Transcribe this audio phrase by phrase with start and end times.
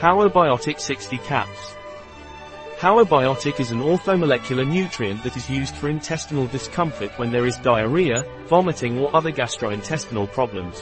[0.00, 1.74] Hawa Biotic 60 caps.
[2.78, 7.56] Hawa Biotic is an orthomolecular nutrient that is used for intestinal discomfort when there is
[7.56, 10.78] diarrhea, vomiting or other gastrointestinal problems.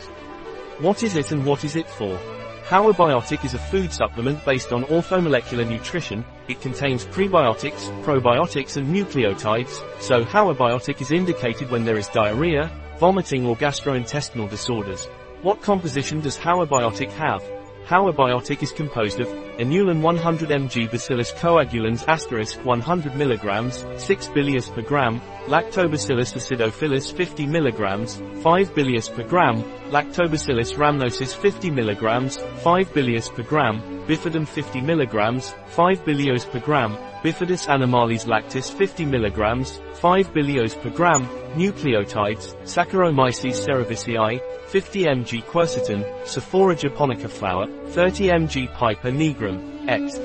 [0.80, 2.18] What is it and what is it for?
[2.66, 8.95] Hawa Biotic is a food supplement based on orthomolecular nutrition, it contains prebiotics, probiotics and
[8.95, 15.07] nucleotides, so Hawa Biotic is indicated when there is diarrhea, vomiting or gastrointestinal disorders.
[15.41, 17.43] What composition does Hawa Biotic have?
[17.87, 24.69] Hawa Biotic is composed of inulin 100 mg Bacillus coagulans asterisk 100 mg, 6 bilious
[24.69, 29.62] per gram, Lactobacillus acidophilus 50 mg, 5 bilious per gram,
[29.93, 36.98] Lactobacillus rhamnosus 50 mg, 5 bilious per gram, Bifidum 50 mg, 5 bilios per gram,
[37.27, 41.27] Bifidus animalis lactis 50 mg, 5 bilios per gram,
[41.57, 49.59] nucleotides, Saccharomyces cerevisiae, 50 mg quercetin, Sophora japonica flower, 30 mg piper nigrum,
[49.89, 50.21] X.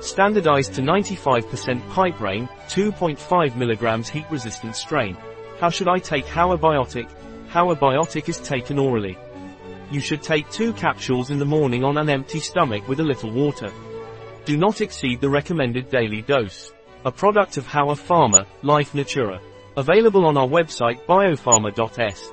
[0.00, 5.16] Standardized to 95% piperine, 2.5 mg heat-resistant strain.
[5.60, 7.08] How should I take Hawa Biotic?
[7.50, 9.16] Howabiotic is taken orally.
[9.92, 13.30] You should take two capsules in the morning on an empty stomach with a little
[13.30, 13.70] water.
[14.44, 16.72] Do not exceed the recommended daily dose.
[17.06, 19.40] A product of Hawa Pharma, Life Natura.
[19.78, 22.30] Available on our website biopharma.s.